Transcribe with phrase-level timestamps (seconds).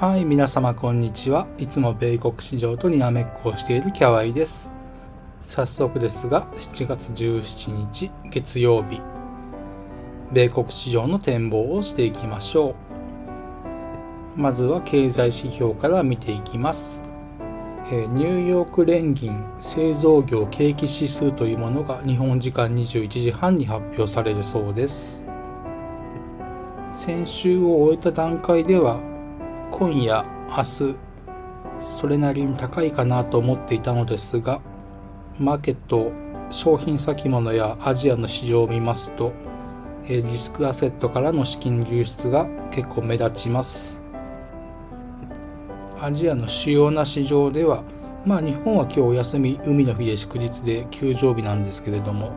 [0.00, 1.46] はい、皆様こんにちは。
[1.58, 4.72] いつも米国市場とにらめっこをしているキャワイです。
[5.42, 9.02] 早速ですが、7月17日月曜日、
[10.32, 12.74] 米国市場の展望をしていきましょ
[14.38, 14.40] う。
[14.40, 17.04] まずは経済指標から見ていきます。
[17.92, 25.26] えニューヨーク連銀製造業景気指数というものが日本時間21時半に発表されるそうです。
[26.90, 29.09] 先週を終えた段階では
[29.70, 30.96] 今夜、明日、
[31.78, 34.60] それなりに高いかなと思っていたのですが、
[35.38, 36.12] マーケット、
[36.50, 39.32] 商品先物やアジアの市場を見ますと、
[40.06, 44.02] リスクアセットからの資金流出が結構目立ちます。
[46.00, 47.84] アジアの主要な市場では、
[48.26, 52.32] まあ日本は今日お休み、海の日で祝日で休場日なんですけれども、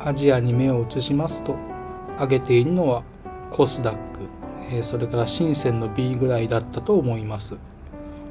[0.00, 1.54] アジアに目を移しますと、
[2.18, 3.02] 上げているのは
[3.50, 7.56] コスダック、えそれから深センの B ぐらいだったと思います。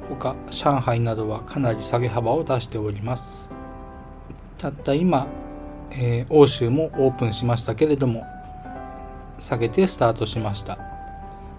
[0.08, 3.50] 他、上海などはかなり下げ幅を出しております。
[4.58, 5.26] たった今、
[5.90, 8.24] えー、欧州もオープンしましたけれども、
[9.38, 10.78] 下げてスタートしました。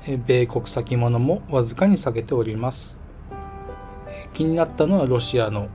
[0.07, 3.01] えー、米国先物もわずかに下げております。
[4.07, 5.67] えー、気になったのはロシアの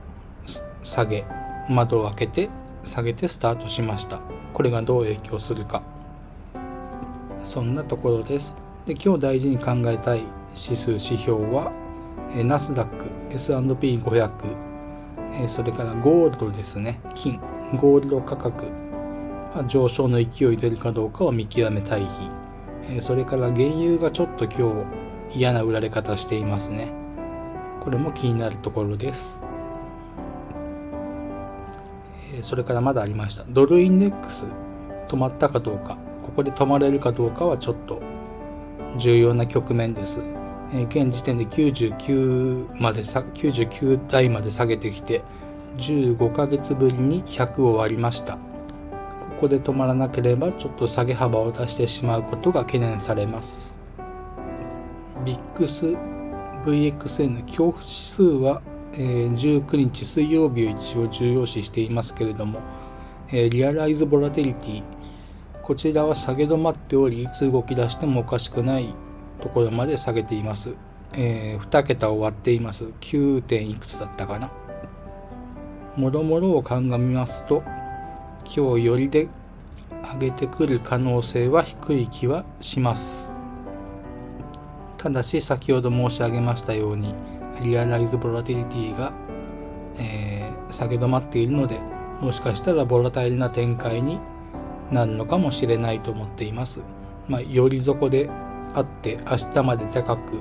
[0.83, 1.25] 下げ、
[1.69, 2.49] 窓を開けて
[2.83, 4.19] 下げてスタートしました。
[4.53, 5.83] これがどう影響するか。
[7.43, 8.57] そんなところです。
[8.85, 10.23] で今日大事に考えたい
[10.55, 11.71] 指数指標は、
[12.35, 14.31] えナスダック、S&P500、
[15.43, 17.39] えそれからゴールドですね、金、
[17.77, 18.65] ゴールド価格、
[19.53, 22.07] まあ、上昇の勢い出るかどうかを見極めたい日、
[22.89, 24.73] えそれから原油がちょっと今
[25.31, 26.91] 日嫌な売られ方していますね。
[27.81, 29.43] これも気になるところです。
[32.41, 33.43] それからまだありました。
[33.47, 34.47] ドルインデックス
[35.07, 38.01] 止まったかどうか、ここで止まれるかどうかはちょっと
[38.97, 40.21] 重要な局面です。
[40.73, 45.21] え、現時点で99までさ、99台まで下げてきて、
[45.77, 48.33] 15ヶ月ぶりに100を割りました。
[48.35, 48.39] こ
[49.41, 53.79] こで止まらなければちょっと下げ幅を出してしまうことが懸念されます。
[55.25, 55.97] ビックス
[56.65, 58.61] VXN 恐怖指数は、
[58.93, 62.59] え、19日水曜日を一応重要視していますけれども、
[63.31, 64.83] え、リアライズボラテリティ
[65.63, 68.93] こちらは下げ止まっており、いつ動き出してもおかしくない
[69.41, 70.73] ところまで下げています。
[71.13, 72.85] えー、2桁を割っています。
[73.01, 73.41] 9.
[73.41, 74.51] 点いくつだったかな。
[75.95, 77.63] もろもろを鑑みますと、
[78.45, 79.27] 今日よりで
[80.13, 83.31] 上げてくる可能性は低い気はします。
[84.97, 87.13] ただし、先ほど申し上げましたように、
[87.61, 89.13] リアライズボラティリティが、
[89.97, 91.79] えー、下げ止まっているので、
[92.19, 94.19] もしかしたらボラタイルな展開に
[94.91, 96.81] なるのかもしれないと思っています。
[97.27, 98.29] まあ、より底で
[98.73, 100.33] あって明日まで高く、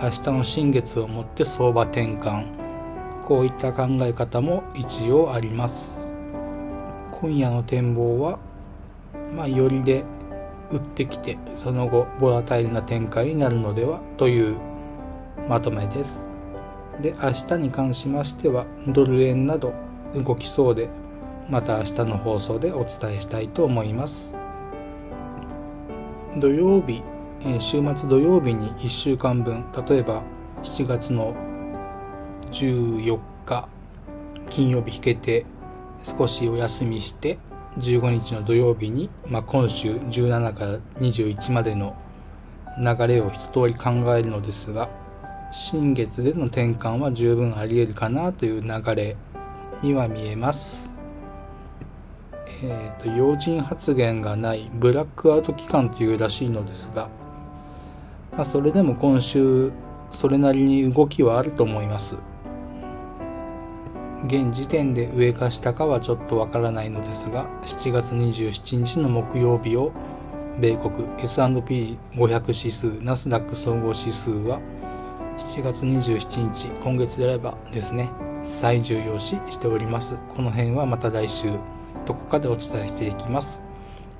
[0.00, 2.66] 明日の新月をもって相場転換。
[3.24, 6.08] こういった考え方も一応あります。
[7.10, 8.38] 今夜の展望は、
[9.34, 10.04] まあ、よりで
[10.70, 14.58] 売ってきて、その後、ボラタイルな展開になるのではという
[15.48, 16.28] まとめです。
[17.00, 19.72] で、明日に関しましては、ドル円など
[20.14, 20.88] 動きそうで、
[21.48, 24.36] また明日の放送でお伝えしたいと思います。
[26.38, 27.02] 土曜日、
[27.60, 30.22] 週末土曜日に1週間分、例えば
[30.64, 31.34] 7月の
[32.50, 33.68] 14日、
[34.50, 35.46] 金曜日引けて
[36.02, 37.38] 少しお休みして、
[37.78, 41.94] 15日の土曜日に、まあ、今週17から21までの
[42.78, 44.88] 流れを一通り考えるのですが、
[45.52, 49.16] 新月での転換は十分あり得るかなという流れ
[49.82, 50.95] には見えます。
[52.62, 57.08] えーと、要人発言がないブラックアウト期間というらしいのですが、
[58.32, 59.72] まあ、それでも今週
[60.10, 62.16] それなりに動きはあると思います。
[64.24, 69.92] 現時点で上か下かはちょっとわからないのですが、7月27日の木曜日を
[70.58, 74.60] 米国 S&P500 指数、ナスダック総合指数は
[75.38, 78.08] 7月27日、今月であればですね、
[78.42, 80.18] 最重要視しております。
[80.34, 81.50] この辺はまた来週
[82.06, 83.64] どこかでお伝えしていきます。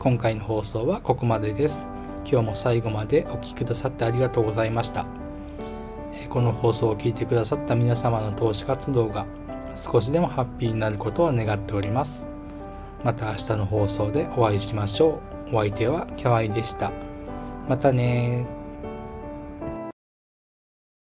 [0.00, 1.88] 今回の放送はここまでです。
[2.28, 5.06] 今日も最後までお聴きくださってありがとうございました。
[6.28, 9.24] この放送を聞いてくださった皆様の投資活動が
[9.76, 12.26] 少しでもハッピーになることを願っております。
[13.04, 15.20] また明日の放送でお会いしましょ
[15.52, 15.54] う。
[15.54, 16.90] お相手はキャワイでした。
[17.68, 18.46] またね